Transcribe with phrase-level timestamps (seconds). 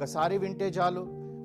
[0.00, 1.00] ఒక్కసారి వింటే చాలు.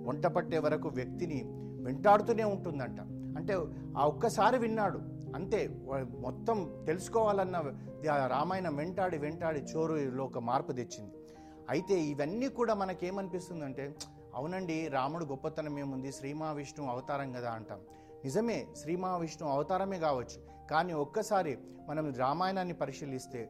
[0.07, 1.39] వంట పట్టే వరకు వ్యక్తిని
[1.83, 2.99] వెంటాడుతూనే ఉంటుందంట.
[3.37, 3.53] అంటే
[3.97, 4.99] ఆ ఒక్కసారి విన్నాడు.
[5.35, 5.67] అంతే
[6.19, 7.57] మొత్తం తెలుసుకోవాలన్న
[8.27, 11.13] రామాయణం వెంటాడి వెంటాడి చోరులో ఒక మార్పు తెచ్చింది.
[11.69, 13.93] అయితే ఇవన్నీ కూడా మనకేమనిపిస్తుందంటే
[14.35, 16.11] అవునండి రాముడు గొప్పతనం ఏముంది?
[16.11, 17.79] శ్రీ మహావిష్ణువు అవతారం కదా అంటాం.
[18.23, 20.67] నిజమే శ్రీ మహావిష్ణువు అవతారమే కావచ్చు.
[20.71, 21.57] కానీ ఒక్కసారి
[21.89, 23.49] మనం రామాయణాన్ని పరిశీలిస్తే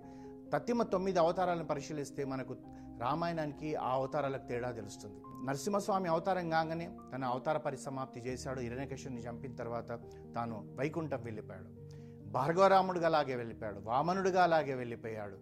[0.53, 2.55] తత్తిమ తొమ్మిది అవతారాలను పరిశీలిస్తే మనకు
[2.99, 5.45] రామాయణానికి ఆ అవతారాలకు తేడా తెలుస్తుంది.
[5.45, 8.59] నరసింహస్వామి అవతారం కాగానే తన అవతార పరిసమాప్తి చేశాడు.
[8.59, 9.99] హిరణ్యకృష్ణుని చంపిన తర్వాత
[10.35, 11.85] తాను వైకుంఠం వెళ్ళిపోయాడు.
[12.29, 13.79] భార్గవరాముడుగా అలాగే వెళ్ళిపోయాడు.
[13.79, 15.37] వామనుడుగా అలాగే వెళ్ళిపోయాడు.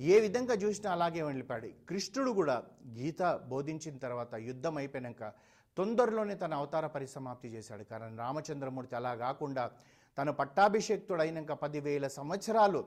[0.00, 1.68] ఏ విధంగా చూసినా అలాగే వెళ్ళిపోయాడు.
[1.88, 5.32] కృష్ణుడు కూడా గీత బోధించిన తర్వాత యుద్ధం అయిపోయాక
[5.76, 7.82] తొందరలోనే తన అవతార పరిసమాప్తి చేశాడు.
[7.82, 9.70] కారణం రామచంద్రమూర్తి అలా కాకుండా
[10.18, 12.84] తను పట్టాభిషేక్తుడైనాక అయినాక పదివేల సంవత్సరాలు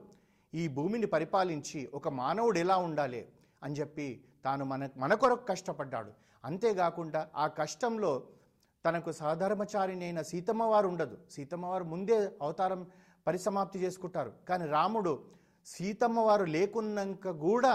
[0.54, 3.28] ఈ భూమిని పరిపాలించి ఒక మానవుడు ఎలా ఉండాలి?
[3.66, 4.08] అని చెప్పి
[4.46, 6.12] తాను మన మన కొరకు కష్టపడ్డాడు.
[6.44, 8.12] అంతేకాకుండా ఆ కష్టంలో
[8.86, 11.16] తనకు సహధర్మచారినైన సీతమ్మవారు ఉండదు.
[11.36, 12.82] సీతమ్మవారు ముందే అవతారం
[13.28, 14.32] పరిసమాప్తి చేసుకుంటారు.
[14.50, 15.14] కానీ రాముడు
[15.66, 17.74] సీతమ్మవారు లేకున్నాక కూడా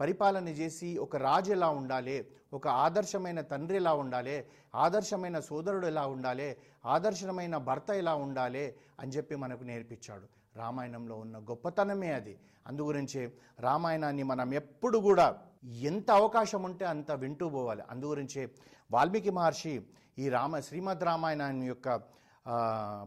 [0.00, 2.16] పరిపాలన చేసి ఒక రాజు ఎలా ఉండాలి
[2.52, 4.34] ఒక ఆదర్శమైన తండ్రి ఎలా ఉండాలి
[4.74, 6.48] ఆదర్శమైన సోదరుడు ఎలా ఉండాలి
[6.94, 8.64] ఆదర్శమైన భర్త ఎలా ఉండాలి
[9.00, 10.26] అని చెప్పి మనకు నేర్పించాడు.
[10.62, 12.34] రామాయణంలో ఉన్న గొప్పతనమే అది.
[12.66, 13.22] అందుగురించే
[13.60, 15.26] రామాయణాన్ని మనం ఎప్పుడు కూడా
[15.90, 17.82] ఎంత అవకాశం ఉంటే అంత వింటూ పోవాలి.
[17.90, 18.42] అందుగురించే
[18.90, 19.74] వాల్మీకి మహర్షి
[20.18, 21.88] ఈ రామ శ్రీమద్ రామాయణాన్ని యొక్క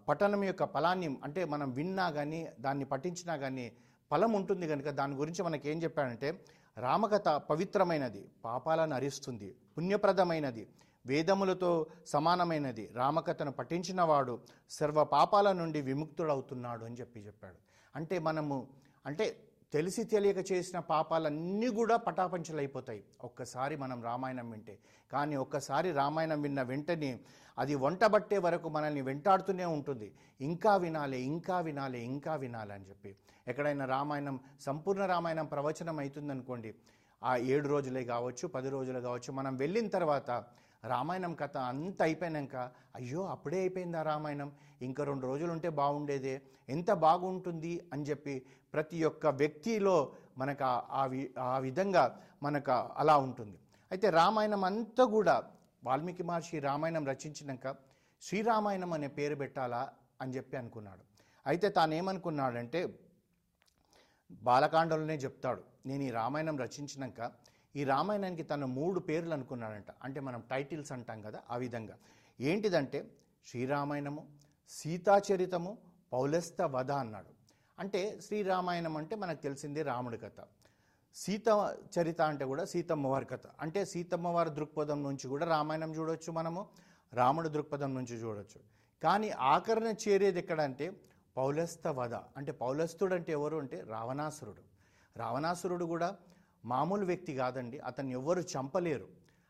[0.09, 3.65] పఠనం యొక్క ఫలాన్ని అంటే మనం విన్నా కానీ దాన్ని పఠించినా కానీ
[4.11, 6.29] ఫలం ఉంటుంది కనుక దాని గురించి మనకి ఏం చెప్పాడంటే
[6.77, 10.63] రామకథ పవిత్రమైనది పాపాలను అరిస్తుంది పుణ్యప్రదమైనది.
[11.09, 11.71] వేదములతో
[12.13, 12.85] సమానమైనది.
[12.95, 14.33] రామకథను పఠించినవాడు
[14.79, 17.59] సర్వ పాపాల నుండి విముక్తుడవుతున్నాడు అని చెప్పి చెప్పాడు.
[17.95, 18.57] అంటే మనము
[19.05, 19.25] అంటే
[19.73, 23.01] తెలిసి తెలియక చేసిన పాపాలన్నీ కూడా పటాపంచలైపోతాయి.
[23.23, 24.75] ఒక్కసారి మనం రామాయణం వింటే.
[25.11, 27.11] కానీ ఒక్కసారి రామాయణం విన్న వెంటనే
[27.57, 30.07] అది వంటబట్టే వరకు మనల్ని వెంటాడుతూనే ఉంటుంది.
[30.41, 33.11] ఇంకా వినాలి ఇంకా వినాలి ఇంకా వినాలి అని చెప్పి.
[33.47, 34.35] ఎక్కడైనా రామాయణం
[34.67, 36.71] సంపూర్ణ రామాయణం ప్రవచనం అవుతుందనుకోండి
[37.21, 40.29] ఆ ఏడు రోజులే కావచ్చు పది రోజులు కావచ్చు మనం వెళ్ళిన తర్వాత
[40.85, 44.51] రామాయణం కథ అంత అయిపోయాక అయ్యో అప్పుడే అయిపోయిందా రామాయణం.
[44.81, 46.41] ఇంకా రెండు రోజులు ఉంటే బాగుండేదే.
[46.69, 53.17] ఎంత బాగుంటుంది అని చెప్పి ప్రతి ఒక్క వ్యక్తిలో మనకు ఆ- ఆ వి- ఆ విధంగా మనకు అలా
[53.17, 53.59] ఉంటుంది.
[53.91, 55.43] అయితే రామాయణం అంతా కూడా
[55.83, 57.75] వాల్మీకి మహర్షి రామాయణం రచించినాక
[58.21, 59.89] శ్రీరామాయణం అనే పేరు పెట్టాలా
[60.21, 61.01] అని చెప్పి అనుకున్నాడు.
[61.47, 62.99] అయితే తానేమనుకున్నాడంటే
[64.31, 67.31] బాలకాండలోనే చెప్తాడు నేను ఈ రామాయణం రచించినాక
[67.75, 69.85] ఈ రామాయణానికి తను మూడు పేర్లు అనుకున్నాడంట.
[70.03, 71.97] అంటే మనం టైటిల్స్ అంటాం కదా ఆ విధంగా.
[72.41, 73.11] ఏంటిదంటే
[73.45, 74.27] శ్రీరామాయణము
[74.69, 75.77] సీతాచరితము
[76.13, 77.29] పౌలస్త వధ అన్నాడు.
[77.79, 80.43] అంటే శ్రీరామాయణం అంటే మనకు తెలిసిందే రాముడి కథ.
[81.15, 83.39] సీత చరిత అంటే కూడా సీతమ్మ వారి కథ.
[83.59, 86.67] అంటే సీతమ్మ వారి దృక్పథం నుంచి కూడా రామాయణం చూడొచ్చు మనము
[87.13, 88.61] రాముడి దృక్పథం నుంచి చూడొచ్చు.
[89.03, 90.91] కానీ ఆకరణ చేరేది ఎక్కడంటే
[91.37, 94.61] పౌలస్త వధ అంటే పౌలస్తుడు అంటే ఎవరు అంటే రావణాసురుడు.
[95.19, 96.15] రావణాసురుడు కూడా
[96.65, 97.79] మామూలు వ్యక్తి కాదండి.
[97.79, 99.07] అతన్ని ఎవ్వరు చంపలేరు.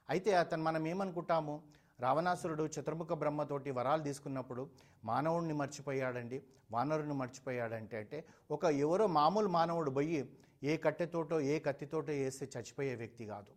[0.09, 1.63] అయితే అతను మనం ఏమనుకుంటాము?
[1.99, 4.69] రావణాసురుడు చతుర్ముఖ బ్రహ్మతోటి వరాలు తీసుకున్నప్పుడు
[5.05, 6.43] మానవుడిని మర్చిపోయాడండి.
[6.71, 10.29] వానరుని మర్చిపోయాడంటే అంటే ఒక ఎవరో మామూలు మానవుడు పోయి
[10.63, 13.51] ఏ కట్టెతోటో ఏ కత్తితోటో వేస్తే చచ్చిపోయే వ్యక్తి కాదు.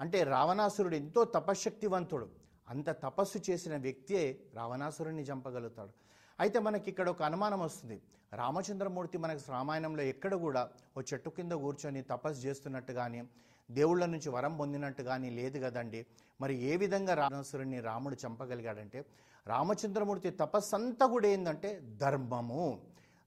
[0.00, 2.30] అంటే రావణాసురుడు ఎంతో తపశ్శక్తివంతుడు.
[2.68, 5.92] అంత తపస్సు చేసిన వ్యక్తియే రావణాసురుడిని చంపగలుగుతాడు.
[6.40, 8.02] అయితే మనకి ఇక్కడ ఒక అనుమానం వస్తుంది.
[8.32, 13.22] రామచంద్రమూర్తి మనకు రామాయణంలో ఎక్కడ కూడా ఓ చెట్టు కింద కూర్చొని తపస్సు చేస్తున్నట్టు కానీ
[13.70, 16.06] దేవుళ్ళ నుంచి వరం పొందినట్టు కానీ లేదు కదండి.
[16.40, 19.04] మరి ఏ విధంగా రావణాసురుడిని రాముడు చంపగలిగాడంటే
[19.48, 22.80] రామచంద్రమూర్తి తపస్సు అంతా కూడా ఏంటంటే ధర్మము.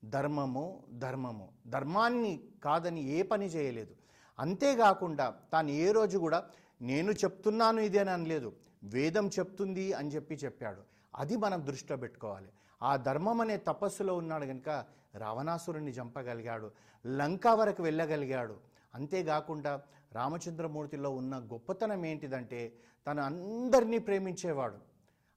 [0.06, 1.50] ధర్మము ధర్మము.
[1.68, 2.34] ధర్మాన్ని
[2.64, 3.94] కాదని ఏ పని చేయలేదు.
[4.40, 6.44] అంతేకాకుండా తాను ఏ రోజు కూడా
[6.82, 10.82] నేను చెప్తున్నాను ఇది అని అనలేదు వేదం చెప్తుంది అని చెప్పి చెప్పాడు.
[11.16, 12.50] అది మనం దృష్టిలో పెట్టుకోవాలి.
[12.84, 16.72] ఆ ధర్మం అనే తపస్సులో ఉన్నాడు కనుక రావణాసురుణ్ణి చంపగలిగాడు
[17.08, 18.58] లంక వరకు వెళ్ళగలిగాడు.
[18.96, 19.82] అంతేకాకుండా
[20.14, 22.74] రామచంద్రమూర్తిలో ఉన్న గొప్పతనం ఏంటిదంటే
[23.08, 24.78] తను అందరినీ ప్రేమించేవాడు.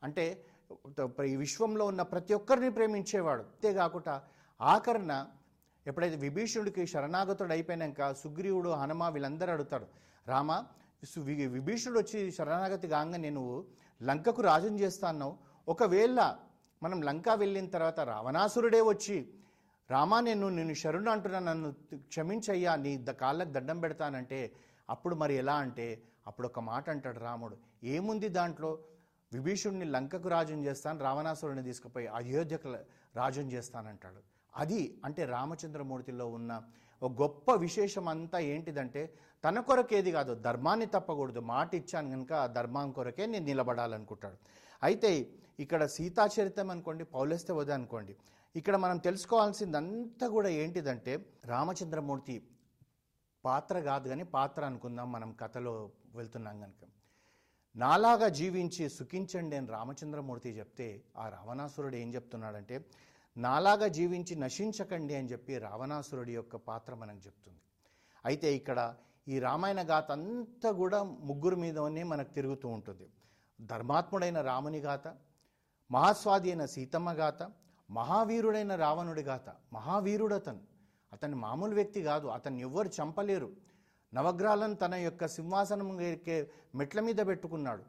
[0.03, 0.45] అంటే
[1.25, 3.43] ఈ విశ్వంలో ఉన్న ప్రతి ఒక్కరిని ప్రేమించేవాడు.
[3.43, 4.23] అంతేకాకుండా
[4.61, 5.27] ఆఖరణ
[5.87, 9.87] ఎప్పుడైతే విభీషణుడికి శరణాగతుడు అయిపోయాక సుగ్రీవుడు హనుమ వీళ్ళందరూ అడుగుతాడు
[10.27, 10.65] రామ
[11.17, 13.67] విభీషణుడు వచ్చి శరణాగతి కాగానే నువ్వు
[14.03, 15.37] లంకకు రాజం చేస్తా
[15.69, 16.39] ఒకవేళ
[16.83, 19.17] మనం లంక వెళ్ళిన తర్వాత రావణాసురుడే వచ్చి
[19.91, 24.53] రామా నేను నేను శరణు అంటున్నా నన్ను క్షమించయ్యా నీ ద కాళ్ళకు దండం పెడతానంటే
[24.91, 27.57] అప్పుడు మరి ఎలా అంటే అప్పుడు ఒక మాట అంటాడు రాముడు.
[27.85, 28.79] ఏముంది దాంట్లో?
[29.33, 32.69] విభీషుణ్ణి లంకకు రాజుని చేస్తాను రావణాసురుడిని తీసుకుపోయి అయోధ్యకు
[33.17, 34.21] రాజుని చేస్తానంటాడు.
[34.57, 36.53] అది అంటే రామచంద్రమూర్తిలో ఉన్న
[37.03, 39.03] ఒక గొప్ప విశేషం అంతా ఏంటిదంటే
[39.45, 41.41] తన కొరకేది కాదు ధర్మాన్ని తప్పకూడదు.
[41.41, 44.39] మాట ఇచ్చాను కనుక ఆ ధర్మం కొరకే నేను నిలబడాలనుకుంటాడు.
[44.83, 45.11] అయితే
[45.65, 48.15] ఇక్కడ సీతాచరితం అనుకోండి పౌలస్తే వద అనుకోండి.
[48.55, 51.13] ఇక్కడ మనం తెలుసుకోవాల్సిందంతా కూడా ఏంటిదంటే
[51.53, 52.37] రామచంద్రమూర్తి
[53.45, 55.75] పాత్ర కాదు కానీ పాత్ర అనుకుందాం మనం కథలో
[56.19, 56.85] వెళ్తున్నాం కనుక
[57.75, 60.89] నాలాగా జీవించి సుఖించండి అని రామచంద్రమూర్తి చెప్తే
[61.23, 62.77] ఆ రావణాసురుడు ఏం చెప్తున్నాడంటే
[63.37, 67.63] నాలాగా జీవించి నశించకండి అని చెప్పి రావణాసురుడి యొక్క పాత్ర మనకు చెప్తుంది.
[68.25, 68.79] అయితే ఇక్కడ
[69.33, 73.07] ఈ రామాయణ గాథ అంతా కూడా ముగ్గురు మీదనే మనకు తిరుగుతూ ఉంటుంది.
[73.59, 75.07] ధర్మాత్ముడైన రాముని గాథ
[75.91, 77.51] మహాస్వాది అయిన సీతమ్మ గాథ
[77.91, 80.61] మహావీరుడైన రావణుడి గాథ మహావీరుడు అతను
[81.13, 83.53] అతని మామూలు వ్యక్తి కాదు అతన్ని ఎవ్వరు చంపలేరు.
[84.15, 87.83] నవగ్రహాలను తన యొక్క సింహాసనం ఎక్కే మెట్ల మీద పెట్టుకున్నాడు.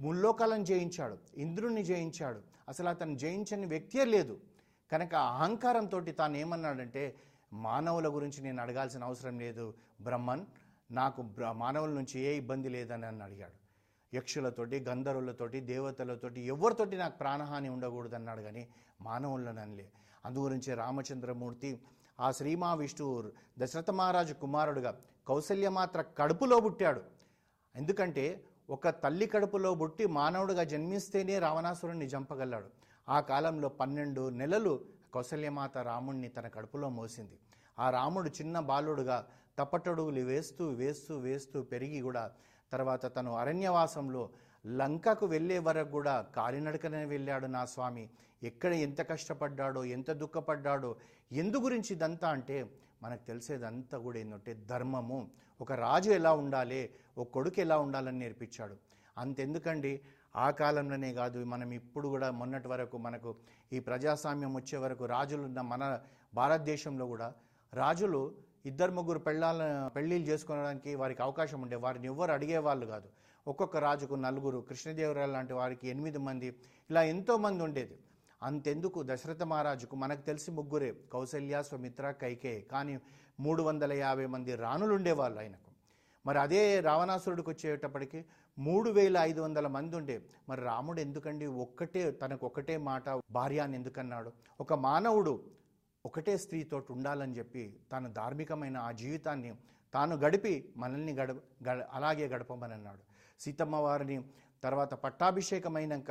[0.00, 2.40] ముల్లోకాలను జయించాడు ఇంద్రుణ్ణి జయించాడు.
[2.68, 4.40] అసలు అతను జయించని వ్యక్తే లేదు.
[4.92, 7.14] కనుక అహంకారంతో తాను ఏమన్నాడంటే
[7.52, 10.46] మానవుల గురించి నేను అడగాల్సిన అవసరం లేదు బ్రహ్మన్
[10.90, 13.67] నాకు బ్ర- మానవుల నుంచి ఏ ఇబ్బంది లేదని అని అడిగాడు.
[14.14, 18.68] యక్షులతోటి గంధర్వులతోటి దేవతలతోటి ఎవరితోటి నాకు ప్రాణహాని ఉండకూడదు అన్నాడు కానీ
[19.00, 19.86] మానవులను అనలే.
[20.24, 21.80] అందు గురించి రామచంద్రమూర్తి
[22.20, 27.02] ఆ శ్రీ మహావిష్ణువు దశరథ మహారాజు కుమారుడుగా కౌసల్య మాత్ర కడుపులో పుట్టాడు.
[27.76, 32.70] ఎందుకంటే ఒక తల్లి కడుపులో పుట్టి మానవుడిగా జన్మిస్తేనే రావణాసురుణ్ణి చంపగలడు.
[33.08, 34.84] ఆ కాలంలో పన్నెండు నెలలు
[35.14, 37.38] కౌసల్యమాత రాముణ్ణి తన కడుపులో మోసింది.
[37.78, 39.26] ఆ రాముడు చిన్న బాలుడుగా
[39.58, 42.32] తప్పటడుగులు వేస్తూ వేస్తూ వేస్తూ పెరిగి కూడా
[42.72, 44.22] తర్వాత తను అరణ్యవాసంలో
[44.66, 48.04] లంకకు వెళ్ళే వరకు కూడా కాలినడకనే వెళ్ళాడు నా స్వామి.
[48.42, 50.90] ఎక్కడ ఎంత కష్టపడ్డాడో ఎంత దుఃఖపడ్డాడో
[51.32, 52.56] ఎందు గురించి ఇదంతా అంటే
[53.02, 55.18] మనకు తెలిసేదంతా కూడా ఏంటంటే ధర్మము.
[55.60, 56.80] ఒక రాజు ఎలా ఉండాలి
[57.18, 58.76] ఒక కొడుకు ఎలా ఉండాలని నేర్పించాడు.
[59.18, 59.92] అంతెందుకండి?
[60.36, 63.30] ఆ కాలంలోనే కాదు మనం ఇప్పుడు కూడా మొన్నటి వరకు మనకు
[63.72, 65.84] ఈ ప్రజాస్వామ్యం వచ్చే వరకు రాజులున్న మన
[66.34, 67.28] భారతదేశంలో కూడా
[67.74, 68.20] రాజులు
[68.66, 73.08] ఇద్దరు ముగ్గురు పెళ్ళాల పెళ్ళిళ్ళు చేసుకోవడానికి వారికి అవకాశం ఉండే వారిని ఎవ్వరు అడిగేవాళ్ళు కాదు.
[73.48, 76.46] ఒక్కొక్క రాజుకు నలుగురు కృష్ణదేవరాయలు లాంటి వారికి ఎనిమిది మంది
[76.90, 77.98] ఇలా ఎంతో మంది ఉండేది.
[78.42, 82.98] అంతెందుకు దశరథ మహారాజుకు మనకు తెలిసి ముగ్గురే కౌశల్య స్వమిత్ర కైకే కానీ
[83.40, 85.70] మూడు వందల యాభై మంది రాణులు ఉండేవాళ్ళు ఆయనకు.
[86.26, 88.24] మరి అదే రావణాసురుడికి వచ్చేటప్పటికి
[88.58, 90.22] మూడు వేల ఐదు వందల మంది ఉండే.
[90.48, 94.32] మరి రాముడు ఎందుకండి ఒక్కటే తనకు ఒక్కటే మాట భార్య అని ఎందుకన్నాడు?
[94.60, 95.57] ఒక మానవుడు
[96.08, 97.62] ఒకటే స్త్రీతో ఉండాలని చెప్పి
[97.92, 99.50] తాను ధార్మికమైన ఆ జీవితాన్ని
[99.94, 101.36] తాను గడిపి మనల్ని గడప
[101.68, 103.02] గడ అలాగే గడపమని అన్నాడు
[103.40, 104.16] సీతమ్మ వారిని
[104.62, 106.10] తర్వాత పట్టాభిషేకమైనాక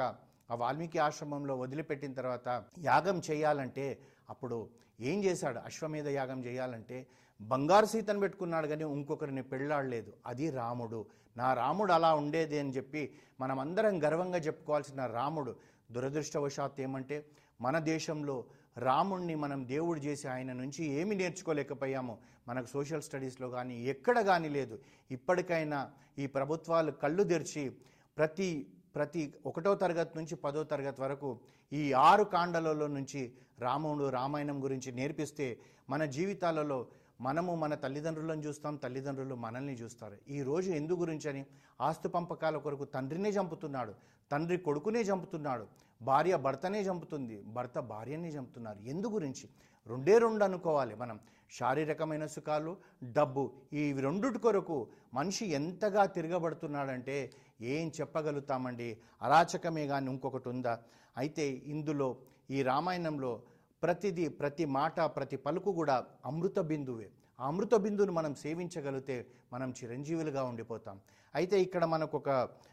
[0.52, 2.48] ఆ వాల్మీకి ఆశ్రమంలో వదిలిపెట్టిన తర్వాత
[2.80, 3.86] యాగం చేయాలంటే
[4.30, 4.58] అప్పుడు
[5.00, 5.60] ఏం చేశాడు?
[5.60, 6.98] అశ్వమేధ యాగం చేయాలంటే
[7.42, 10.14] బంగారు సీతను పెట్టుకున్నాడు కానీ ఇంకొకరిని పెళ్ళాడలేదు.
[10.26, 11.00] అది రాముడు.
[11.38, 13.02] నా రాముడు అలా ఉండేది అని చెప్పి
[13.40, 15.52] మనం అందరం గర్వంగా చెప్పుకోవాల్సిన రాముడు
[15.92, 17.18] దురదృష్టవశాత్తు ఏమంటే
[17.62, 18.36] మన దేశంలో
[18.78, 24.80] రాముణ్ణి మనం దేవుడు చేసి ఆయన నుంచి ఏమి నేర్చుకోలేకపోయామో మనకు సోషల్ స్టడీస్లో కానీ ఎక్కడ కానీ లేదు.
[25.12, 25.90] ఇప్పటికైనా
[26.20, 27.70] ఈ ప్రభుత్వాలు కళ్ళు తెరిచి
[28.18, 31.40] ప్రతి ప్రతి ఒకటో తరగతి నుంచి పదో తరగతి వరకు
[31.72, 35.60] ఈ ఆరు కాండలలో నుంచి రాముడు రామాయణం గురించి నేర్పిస్తే
[35.90, 36.88] మన జీవితాలలో
[37.22, 40.18] మనము మన తల్లిదండ్రులను చూస్తాం తల్లిదండ్రులు మనల్ని చూస్తారు.
[40.30, 41.46] ఈ రోజు ఎందు గురించి అని
[41.82, 43.94] ఆస్తు పంపకాల కొరకు తండ్రినే చంపుతున్నాడు.
[44.32, 45.68] తండ్రి కొడుకునే చంపుతున్నాడు.
[46.02, 47.42] భార్య భర్తనే చంపుతుంది.
[47.42, 48.80] భర్త భార్యనే చంపుతున్నారు.
[48.80, 49.50] ఎందు గురించి?
[49.88, 51.20] రెండే రెండు అనుకోవాలి మనం.
[51.52, 58.98] శారీరకమైన సుఖాలు డబ్బు ఈ రెండుటి కొరకు మనిషి ఎంతగా తిరగబడుతున్నాడంటే ఏం చెప్పగలుగుతామండి?
[59.22, 60.80] అరాచకమే కానీ ఇంకొకటి ఉందా?
[61.18, 62.18] అయితే ఇందులో
[62.52, 63.42] ఈ రామాయణంలో
[63.84, 67.08] ప్రతిదీ ప్రతి మాట ప్రతి పలుకు కూడా అమృత బిందువే.
[67.40, 69.16] ఆ అమృత బిందువును మనం సేవించగలిగితే
[69.54, 70.98] మనం చిరంజీవులుగా ఉండిపోతాం.
[71.36, 72.30] అయితే ఇక్కడ మనకు ఒక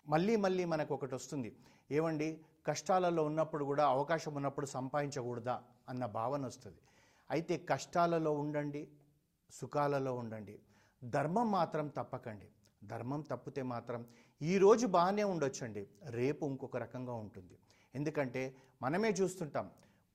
[0.08, 1.50] మళ్ళీ మళ్ళీ మనకు ఒకటి వస్తుంది.
[1.90, 2.28] ఏమండి
[2.66, 5.56] కష్టాలలో ఉన్నప్పుడు కూడా అవకాశం ఉన్నప్పుడు సంపాదించకూడదా
[5.88, 6.80] అన్న భావన వస్తుంది.
[7.30, 8.82] అయితే కష్టాలలో ఉండండి
[9.50, 10.56] సుఖాలలో ఉండండి.
[11.04, 12.48] ధర్మం మాత్రం తప్పకండి.
[12.84, 14.00] ధర్మం తప్పితే మాత్రం
[14.42, 15.82] ఈరోజు బాగానే ఉండొచ్చండి.
[16.18, 17.56] రేపు ఇంకొక రకంగా ఉంటుంది.
[17.94, 18.42] ఎందుకంటే
[18.82, 19.66] మనమే చూస్తుంటాం.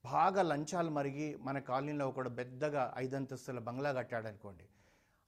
[0.06, 4.66] బాగా లంచాలు మరిగి మన కాలనీలో ఒకడు పెద్దగా ఐదంతస్తుల బంగ్లా కట్టాడనుకోండి.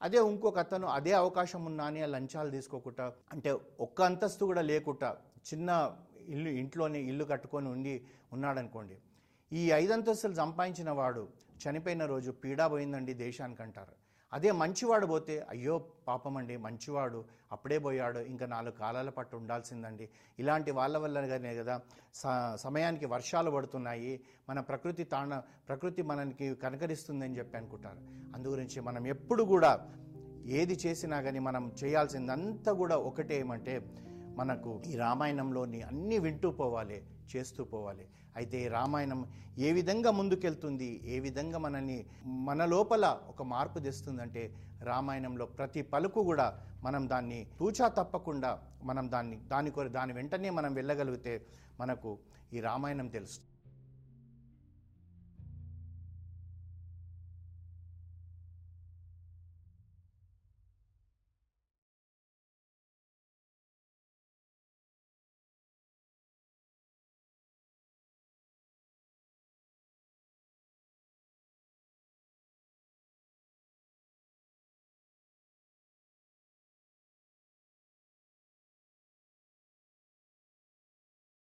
[0.02, 3.52] అదే ఇంకొక అతను అదే అవకాశం ఉన్నా అని ఆ లంచాలు తీసుకోకుండా అంటే
[3.86, 5.10] ఒక్క అంతస్తు కూడా లేకుండా
[5.50, 5.70] చిన్న
[6.36, 7.96] ఇల్లు ఇంట్లోనే ఇల్లు కట్టుకొని ఉండి
[8.32, 8.98] ఉన్నాడనుకోండి.
[9.52, 11.24] ఈ ఐదంతస్తులు సంపాదించిన వాడు
[11.64, 13.96] చనిపోయిన రోజు పీడా పోయిందండి దేశానికి అంటారు
[14.34, 20.10] అదే మంచివాడు పోతే అయ్యో పాపమండి మంచివాడు అప్పుడే పోయాడు ఇంకా నాలుగు కాలాల పట్టు ఉండాల్సిందండి.
[20.40, 21.82] ఇలాంటి వాళ్ళ వల్లనే కదా
[22.14, 27.98] స- సమయానికి వర్షాలు పడుతున్నాయి మన ప్రకృతి తాణ ప్రకృతి మనకి కనకరిస్తుందని చెప్పి అనుకుంటారు.
[28.36, 29.90] అందు గురించి మనం ఎప్పుడు కూడా
[30.46, 33.82] ఏది చేసినా కానీ మనం చేయాల్సిందంతా కూడా ఒకటే ఏమంటే
[34.36, 37.04] మనకు ఈ రామాయణంలోని అన్నీ వింటూ పోవాలి
[37.36, 38.06] చేస్తూ పోవాలి.
[38.36, 39.22] అయితే రామాయణం
[39.60, 41.98] ఏ విధంగా ముందుకెళ్తుంది ఏ విధంగా మనల్ని
[42.50, 44.44] మన లోపల ఒక మార్పు తెస్తుందంటే
[44.84, 46.48] రామాయణంలో ప్రతి పలుకు కూడా
[46.84, 48.52] మనం దాన్ని తూచా తప్పకుండా
[48.84, 51.34] మనం దాన్ని దాని కొర దాని వెంటనే మనం వెళ్ళగలిగితే
[51.80, 52.12] మనకు
[52.54, 53.51] ఈ రామాయణం తెలుస్తుంది.